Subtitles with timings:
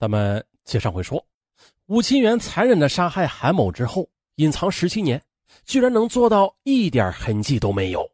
[0.00, 1.22] 咱们接上回说，
[1.88, 5.22] 武清源残忍的杀害韩某之后，隐藏十七年，
[5.66, 8.10] 居然能做到一点痕迹都没有。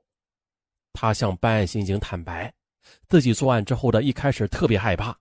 [0.93, 2.53] 他向办案刑警坦白，
[3.09, 5.17] 自己作案之后的一开始特别害怕，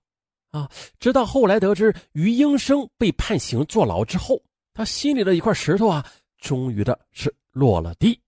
[0.49, 0.67] 啊，
[0.99, 4.41] 直到后来得知于英生被判刑坐牢之后，
[4.73, 6.03] 他心里的一块石头啊，
[6.39, 8.19] 终于的是落了地。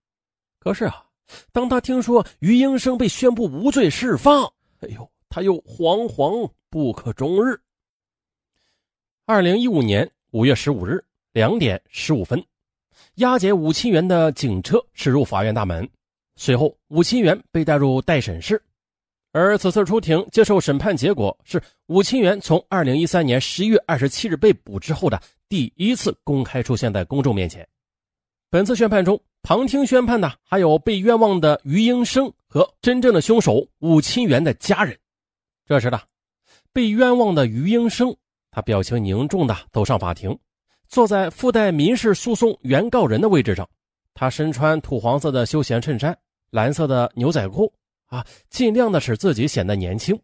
[0.60, 1.04] 可是啊，
[1.50, 4.44] 当他听说于英生被宣布无罪释放，
[4.78, 7.60] 哎呦，他又惶惶不可终日。
[9.30, 12.42] 二零一五年五月十五日两点十五分，
[13.16, 15.86] 押解武清源的警车驶入法院大门，
[16.36, 18.58] 随后武清源被带入待审室。
[19.32, 27.68] 而此次出庭接受审判，结果是武清源从二零一三年十一月二十七日被捕之后的第一次公开出现在公众面前。
[28.48, 34.98] 本次宣判中，旁听宣判的还有被冤枉的于英生和真正的凶手武清源的家人。
[35.66, 36.00] 这时的
[36.72, 38.16] 被冤枉的于英生。
[38.58, 40.36] 他表情凝重的走上法庭，
[40.88, 43.68] 坐在附带民事诉讼原告人的位置上。
[44.14, 46.18] 他身穿土黄色的休闲衬衫、
[46.50, 47.72] 蓝色的牛仔裤，
[48.06, 50.20] 啊，尽量的使自己显得年轻。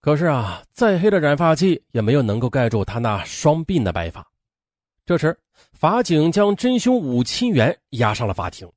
[0.00, 4.26] 可是啊，再黑的染发剂也没有能够盖住他那双鬓的白发。
[5.04, 5.38] 这时，
[5.72, 8.68] 法警将真凶武清元押上了法庭，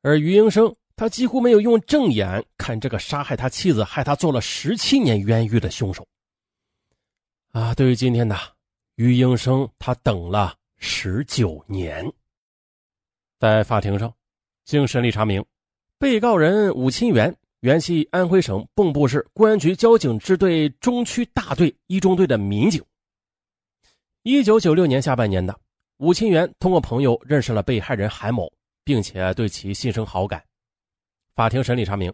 [0.00, 6.08] 而于英生他几乎没有用正眼看这个杀害他妻子、害他坐了十七年冤狱的凶手。
[7.54, 8.36] 啊，对于今天的
[8.96, 12.04] 于英生，他等了十九年。
[13.38, 14.12] 在法庭上，
[14.64, 15.44] 经审理查明，
[15.96, 22.84] 被告人武清源原系安徽省蚌埠市公安局交警支队中区大队一中队的民警。
[24.24, 25.56] 一九九六年下半年的，
[25.98, 30.44] 武清源通过朋友认识了被害人韩某，并且对其心生好感。
[31.36, 32.12] 法庭审理查明，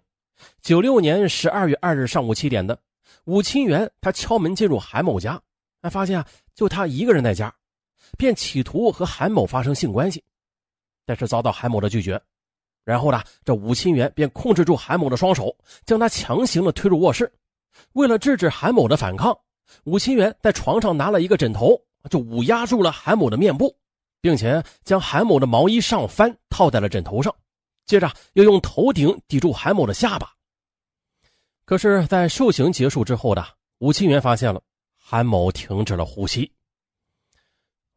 [0.60, 2.78] 九六年十二月二日上午七点的。
[3.24, 5.40] 武清源他敲门进入韩某家，
[5.82, 7.52] 哎发现啊，就他一个人在家，
[8.16, 10.22] 便企图和韩某发生性关系，
[11.06, 12.20] 但是遭到韩某的拒绝。
[12.84, 15.54] 然后呢，这武清源便控制住韩某的双手，
[15.84, 17.30] 将他强行的推入卧室。
[17.92, 19.36] 为了制止韩某的反抗，
[19.84, 23.76] 武清源在床上拿了一个枕头，就捂压住了韩某的面部，
[24.20, 27.32] 并且将韩某的毛衣上翻套在了枕头上，
[27.86, 30.34] 接着又用头顶抵住韩某的下巴。
[31.70, 33.46] 可是，在受刑结束之后的
[33.78, 34.60] 武清源发现了
[34.98, 36.50] 韩某停止了呼吸。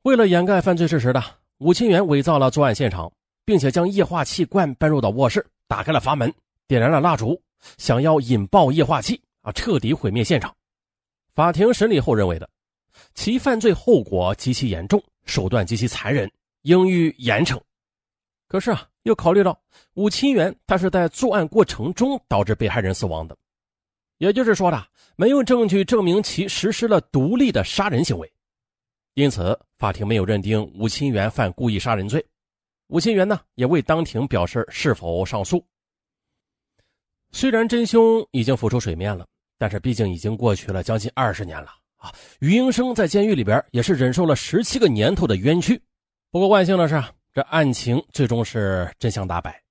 [0.03, 1.19] 为了掩盖犯罪事实的
[1.57, 3.11] 武清源伪造了作案现场，
[3.43, 6.31] 并且将液化气罐搬入到卧室，打开了阀门，
[6.67, 7.41] 点燃了蜡烛，
[7.79, 10.55] 想要引爆液化气啊，彻底毁灭现场。
[11.33, 12.47] 法庭审理后认为的，
[13.15, 17.59] 其犯罪后果极其严重，手段极其残忍，应予严惩。
[18.47, 19.59] 可是啊，又考虑到
[19.95, 23.35] 武清源他是在作案过程中导致被害人死亡的。
[24.23, 24.81] 也就是说的，
[25.17, 28.31] 没有证据证明其实施了独立的杀人行为，
[29.15, 32.25] 因此法庭没有认定吴清源犯故意杀人罪。
[32.87, 35.61] 吴清源呢，也未当庭表示是否上诉。
[37.33, 41.67] 虽然真凶已经浮出水面了，但是毕竟已经过去了将近二十年了
[41.97, 42.09] 啊！
[42.39, 45.77] 于英生在监狱里边也是忍受了十七个年头的冤屈。
[46.31, 47.03] 不过万幸的是，
[47.33, 49.62] 这案情最终是真相大白。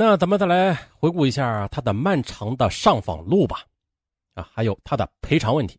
[0.00, 3.64] 那咱们再来回顾一下他的漫长的上访路吧，
[4.34, 5.76] 啊，还有他的赔偿问题。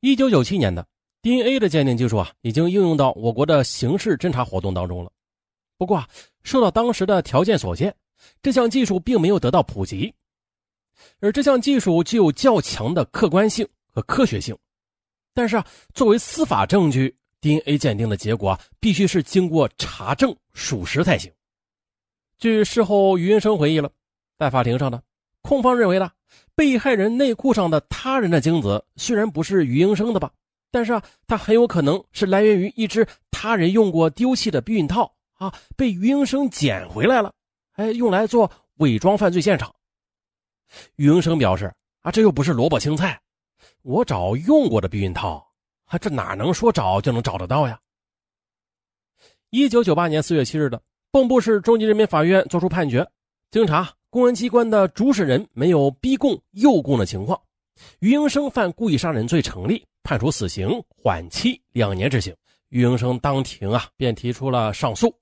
[0.00, 0.88] 一九九七年的
[1.20, 5.12] DNA 的鉴定技术啊，已经应用到我国的刑事侦查活动当中了。
[5.76, 6.08] 不过啊，
[6.42, 7.94] 受到当时的条件所限，
[8.40, 10.14] 这项技术并没有得到普及。
[11.20, 14.56] 而这项技术具有较强的客观性和科学性，
[15.34, 21.30] 但是啊，作为司法证据，DNA 鉴定的结果啊必须是经过查证属实才行。
[22.40, 23.92] 据事后于云生回忆了，
[24.38, 25.02] 在法庭上呢，
[25.42, 26.10] 控方认为呢，
[26.54, 30.32] 被害人内裤上的他人的精子虽然不是于英生的吧，
[30.70, 37.30] 但是啊，它很有可能是来源于一只他人用过丢弃的避孕套啊，被于英生捡回来了，
[37.74, 39.70] 哎，用来做伪装犯罪现场。
[40.96, 41.70] 于英生表示
[42.00, 43.20] 啊，这又不是萝卜青菜，
[43.82, 45.46] 我找用过的避孕套，
[45.84, 47.78] 啊，这哪能说找就能找得到呀？
[49.50, 50.80] 一九九八年四月七日的。
[51.12, 53.04] 蚌埠市中级人民法院作出判决，
[53.50, 57.40] 经查，公安机关的主审人没有逼供、诱供的情况，
[57.98, 62.32] 于英生犯故意杀人罪成立，判处死刑，缓期两年执行。
[62.68, 65.12] 于英生当庭啊，便提出了上诉。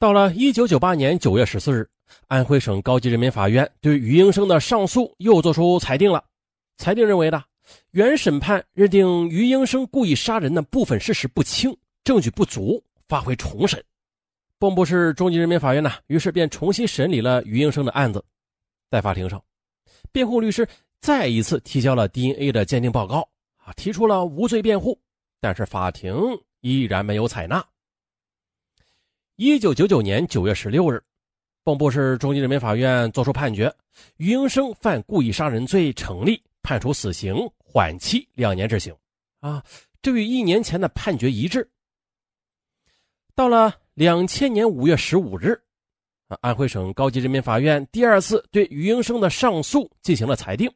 [0.00, 1.88] 到了一九九八年九月十四日，
[2.26, 6.24] 安徽省高级人民法院对于英生的上诉又作出裁定了。
[6.78, 7.44] 裁定认为呢，
[7.92, 13.80] 原审判认定于英生故意杀人的部分事实不清，证据不足，发回重审。
[14.64, 18.24] 蚌埠市中级人民法院呢，于是便重新审理了于英生的案子。
[18.90, 19.44] 在法庭上，
[20.10, 20.66] 辩护律师
[21.00, 23.28] 再一次提交了 DNA 的鉴定报告
[23.58, 24.98] 啊，提出了无罪辩护，
[25.38, 26.16] 但是法庭
[26.62, 27.62] 依然没有采纳。
[29.36, 30.98] 一九九九年九月十六日，
[31.62, 33.70] 蚌埠市中级人民法院作出判决，
[34.16, 38.96] 于英生犯故意杀人罪成立，判处死刑，缓期两年执行。
[39.40, 39.62] 啊，
[40.00, 41.68] 这与一年前的判决一致。
[43.36, 45.60] 到了两千年五月十五日，
[46.28, 50.70] 啊，安徽省高级人民法院第二次对于英生的上诉进行了裁定，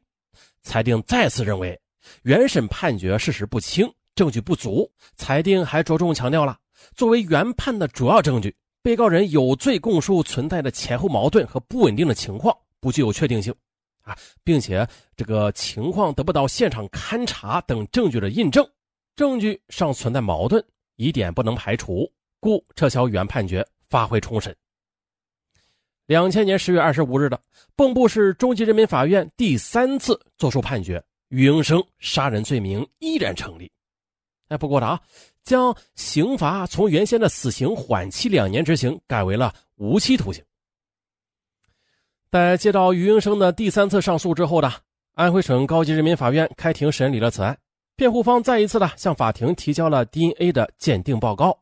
[0.61, 1.79] 裁定再次认为
[2.23, 4.91] 原审判决事实不清，证据不足。
[5.15, 6.57] 裁定还着重强调了。
[6.95, 13.55] 作为原判的主要证据，被告人有罪供述存在的前后矛盾和不稳定的情况不具有确定性，
[14.01, 14.85] 啊，并且
[15.15, 18.69] 这个情况得不到现场勘查等证据的印证，
[19.15, 20.61] 证据上存在矛盾，
[20.97, 22.09] 疑点不能排除，
[22.39, 24.55] 故撤销原判决，发回重审。
[26.05, 27.39] 两千年十月二十五日的
[27.77, 33.71] 蚌埠市中级人民法院第三次作出判决，于英生杀人罪名依然成立。
[34.47, 34.99] 哎，不过的啊。
[35.43, 40.43] 将刑罚从原先的死刑缓期两年执行，改为了无期徒刑。
[42.29, 44.71] 在接到于英生的第三次上诉之后的
[45.15, 47.57] 安徽省高级人民法院开庭审理了此案，
[47.95, 51.57] 辩护方再一次的向法庭提交了 DNA 的鉴定报告。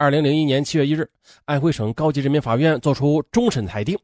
[0.00, 1.06] 二零零一年七月一日，
[1.44, 3.98] 安徽省高级人民法院作出终审裁定，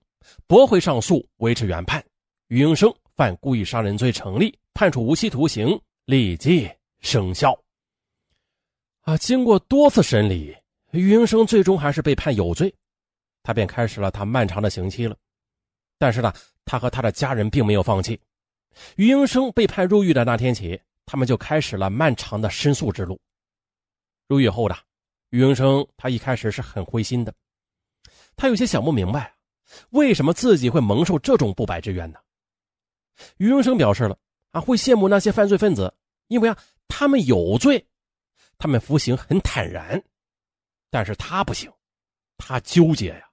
[0.46, 2.04] 驳回上诉，维持原判，
[2.48, 6.70] 于英生犯故意杀人罪成立，判处无期徒刑，立即
[7.00, 7.58] 生效。
[9.04, 9.16] 啊！
[9.16, 10.54] 经过多次审理，
[10.90, 12.70] 于英生最终还是被判有罪，
[13.42, 15.16] 他便开始了他漫长的刑期了。
[15.96, 16.30] 但是呢，
[16.66, 18.20] 他和他的家人并没有放弃。
[18.96, 23.18] 于英生被判入狱的那天起，他们就开始了漫长的申诉之路。
[24.28, 24.76] 入狱后的
[25.30, 27.34] 于英生，他一开始是很灰心的，
[28.36, 29.34] 他有些想不明白，
[29.90, 32.18] 为什么自己会蒙受这种不白之冤呢？
[33.38, 34.18] 于英生表示了
[34.52, 35.92] 啊，会羡慕那些犯罪分子，
[36.28, 36.58] 因为啊，
[36.88, 37.84] 他们有罪。
[38.58, 40.02] 他们服刑很坦然，
[40.88, 41.70] 但是他不行，
[42.38, 43.28] 他纠结呀。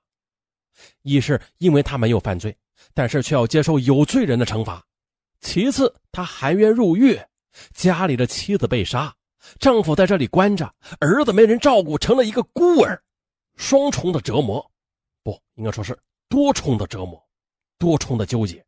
[1.03, 2.53] 一是因为他没有犯罪，
[2.93, 4.81] 但是却要接受有罪人的惩罚；
[5.39, 7.17] 其次，他含冤入狱，
[7.73, 9.15] 家里的妻子被杀，
[9.59, 13.01] 丈夫在这里关着，儿子没人照顾，成了一个孤儿，
[13.55, 14.65] 双重的折磨，
[15.23, 15.97] 不应该说是
[16.27, 17.21] 多重的折磨，
[17.77, 18.65] 多重的纠结。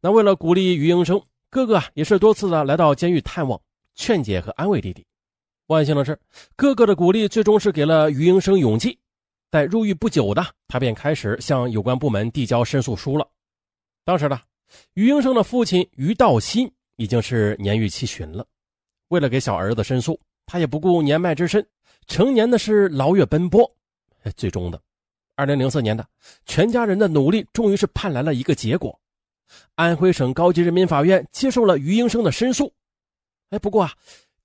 [0.00, 3.60] 那为了鼓励于英生，哥哥也是多次的来到监狱探望。
[3.94, 5.06] 劝解和安慰弟弟。
[5.66, 6.18] 万幸的是，
[6.56, 8.98] 哥哥的鼓励最终是给了于英生勇气。
[9.50, 13.28] 在入狱不久的他便开始向有关部门递交申诉书了。
[14.02, 14.40] 当时的
[14.94, 18.46] 于英生的父亲于道新已经是年逾七旬了，
[19.12, 21.62] 为了给小儿子申诉，他也不顾年迈之身，
[22.06, 23.70] 成年的是劳月奔波。
[24.36, 24.80] 最终的，
[25.34, 26.06] 二零零四年的
[26.46, 28.98] 全家人的努力终于是盼来了一个结果。
[29.74, 32.72] 安徽省高级人民法院接受了于英生的申诉。
[33.50, 33.92] 哎，不过啊，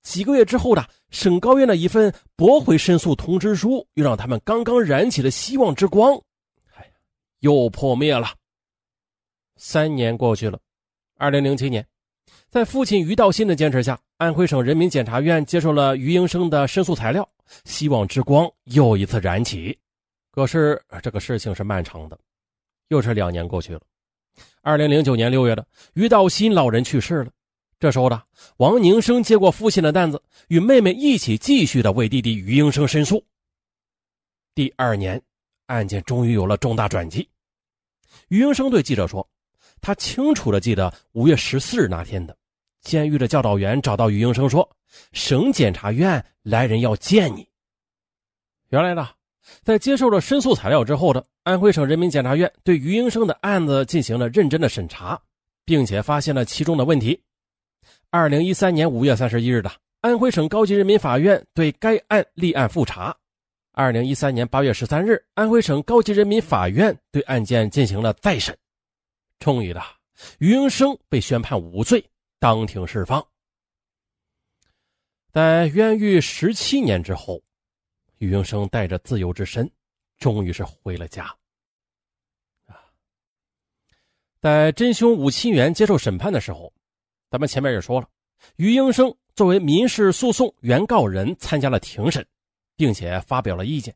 [0.02, 6.12] 几个月之后的省高院的一份驳回申诉通知书，又让他们刚刚燃起的希望之光，
[6.74, 6.90] 哎呀，
[7.40, 8.34] 又破灭了。
[9.56, 10.60] 三年过去了，
[11.16, 11.86] 二零零七年，
[12.50, 17.28] 在父亲于道新的坚持下，安徽省人民检察院接受了于英生的申诉材料，
[17.64, 19.78] 希望之光又一次燃起。
[20.30, 22.18] 可是这个事情是漫长的，
[22.88, 23.80] 又是两年过去了。
[24.62, 27.30] 二零零九年六月的，于道新老人去世了。
[27.78, 28.20] 这时候的
[28.56, 33.22] 王宁生接过父亲的担子，与妹妹一起继续的为弟弟于英生申诉。
[34.54, 35.20] 第二年，
[35.66, 37.28] 案件终于有了重大转机。
[38.28, 39.28] 于英生对记者说
[39.80, 42.36] ：“他清楚的记得五月十四日那天的，
[42.82, 44.68] 监狱的教导员找到于英生说，
[45.12, 47.48] 省检察院来人要见你。”
[48.70, 49.08] 原来呢，
[49.62, 55.18] 在接受了申诉材料之后的安徽省人民检察院对于英生的案子进行了认真的审查，
[55.64, 57.18] 并且发现了其中的问题。
[58.10, 59.70] 二零一三年五月三十一日的
[60.00, 63.16] 安徽省高级人民法院对该案立案复查。
[63.72, 68.56] 二零一三年八月十三日，安徽省高级人民法院对案件进行了再审。
[69.38, 69.82] 终于的，
[70.38, 72.04] 于英生被宣判无罪，
[72.38, 73.26] 当庭释放。
[75.30, 77.42] 在冤狱十七年之后，
[78.18, 79.70] 于英生带着自由之身，
[80.18, 81.34] 终于是回了家。
[84.40, 86.72] 在真凶武清元接受审判的时候。
[87.30, 88.08] 咱们前面也说了，
[88.56, 92.26] 于英生作为民事诉讼原告人参加了庭审，
[92.74, 93.94] 并且发表了意见。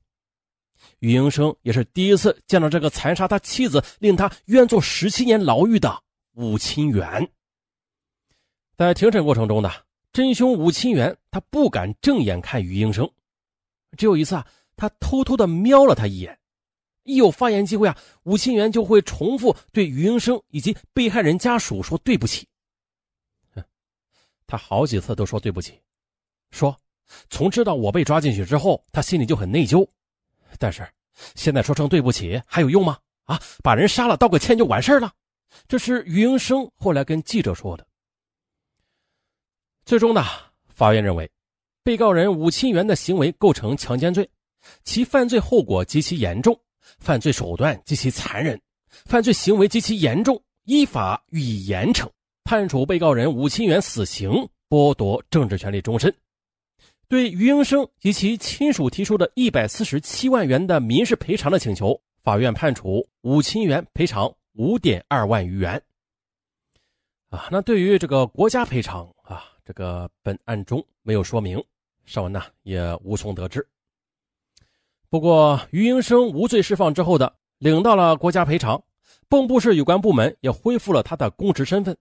[1.01, 6.03] 于英生也是第一次见到这个残杀他妻子、令他冤坐十七年牢狱的
[6.35, 7.31] 武清元。
[8.77, 9.71] 在庭审过程中呢，
[10.13, 13.09] 真凶武清元他不敢正眼看于英生，
[13.97, 14.47] 只有一次啊，
[14.77, 16.39] 他偷偷的瞄了他一眼，
[17.05, 22.49] 一有发言机会啊，吴清源就会重复对余英生以及被害人家属说对不起。
[24.47, 25.81] 他好几次都说对不起，
[26.51, 26.77] 说
[27.31, 29.87] 从知道我被抓进去之后，他心里就很内疚。
[30.59, 30.87] 但是
[31.35, 32.99] 现在说声对不起还有用吗？
[33.25, 35.13] 啊，把人杀了道个歉就完事了。
[35.69, 37.87] 这是余英生后来跟记者说的。
[39.85, 40.25] 最终呢，
[40.69, 41.31] 法院认为，
[41.83, 44.29] 被告人武清源的行为构成强奸罪，
[44.85, 46.59] 其犯罪后果极其严重，
[46.99, 48.61] 犯罪手段极其残忍，
[49.05, 52.09] 犯罪行为极其严重，依法予以严惩。
[52.45, 56.13] 判处被告人武清源死刑，剥夺政治权利终身。
[57.13, 65.83] 对余英生及其亲属提出的一百四十七万元的民事赔偿的请求，法院判处武清源赔偿五点二万余元。
[67.29, 71.63] 啊，那对于这个国家赔偿啊，这个本案中没有说明，
[72.07, 73.63] 尚文呢也无从得知。
[75.11, 78.83] 不过，余英生无罪释放之后的领到了国家赔偿，
[79.29, 81.95] 蚌埠市有关部门也恢复了他的公职身份。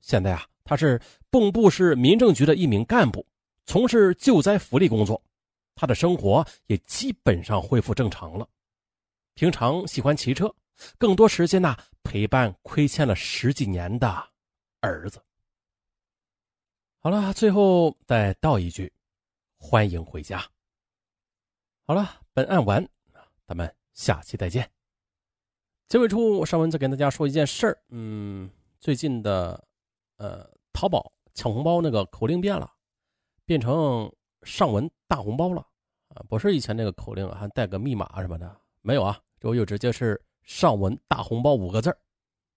[0.00, 1.00] 现在啊，他是
[1.30, 3.24] 蚌埠市民政局的一名干部，
[3.68, 5.22] 从事救灾福利工作，
[5.74, 8.48] 他的生活也基本上恢复正常了。
[9.34, 10.50] 平常喜欢骑车，
[10.96, 14.10] 更多时间呢陪伴亏欠了十几年的
[14.80, 15.22] 儿子。
[17.00, 18.90] 好了，最后再道一句，
[19.58, 20.42] 欢迎回家。
[21.84, 22.82] 好了，本案完，
[23.46, 24.66] 咱们下期再见。
[25.88, 29.62] 结尾处，尚文再跟大家说一件事儿，嗯，最近的。
[30.16, 32.72] 呃，淘宝抢红包那个口令变了，
[33.48, 34.12] 变成
[34.42, 35.66] 上文大红包了
[36.08, 36.20] 啊！
[36.28, 41.96] 不是以前那个口令，还带个密码什么的，没有啊，这就直接是上文大红包五个字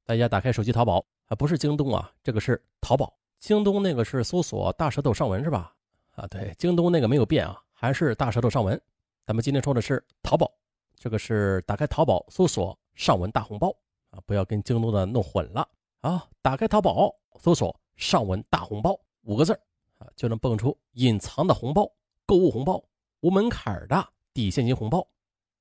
[0.05, 3.17] 大家打开手机淘宝啊，不是京东啊，这个是淘宝。
[3.39, 5.73] 京东那个是搜索大舌头上文是吧？
[6.11, 8.79] 啊，对，京东那个没有变啊，还是大舌头上文。
[9.25, 10.51] 咱们今天说的是淘宝，
[10.99, 13.73] 这个是打开淘宝搜索上文大红包
[14.09, 15.65] 啊，不要跟京东的弄混了
[16.01, 16.27] 啊！
[16.41, 17.15] 打开淘宝。
[17.39, 19.57] 搜索“上文大红包”五个字
[20.01, 21.89] 啊，就能蹦出隐藏的红包、
[22.25, 22.83] 购物红包、
[23.19, 25.07] 无门槛的抵现金红包。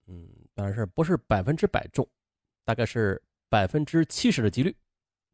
[0.07, 2.07] 嗯，当然是不是百分之百中，
[2.65, 4.75] 大概是百分之七十的几率。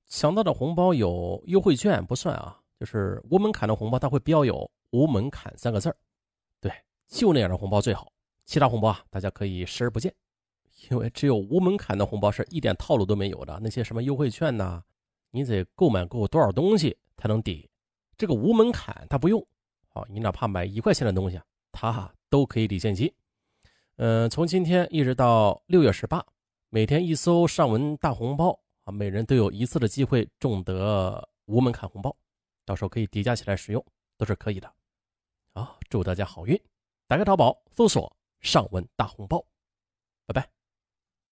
[0.09, 5.95] 抢到的红包有优惠券不算啊，就是无门槛的红包，它会标有“无门槛”三个字
[6.61, 6.73] 对，
[7.07, 8.13] 就那样的红包最好，
[8.45, 10.13] 其他红包啊，大家可以视而不见，
[10.91, 13.59] 因为只有无门槛的红包是一点套路都没有的。
[13.63, 14.83] 那些什么优惠券呐。
[15.33, 17.69] 你得购买够多少东西才能抵？
[18.17, 19.47] 这个无门槛，它不用。
[19.89, 21.41] 好，你哪怕买一块钱的东西，
[21.73, 23.13] 它哈都可以抵现金。
[23.97, 26.25] 嗯，从今天一直到六月十八，
[26.71, 32.15] 每天一搜上文大红包啊，每人都有一次的机会中得无门槛红包，
[32.65, 33.85] 到时候可以叠加起来使用，
[34.17, 34.71] 都是可以的。
[35.55, 36.61] 好，祝大家好运！
[37.07, 39.43] 打开淘宝搜索上文大红包，
[40.27, 40.56] 拜拜。